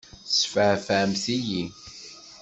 Tesfeεfεemt-iyi! 0.29 1.63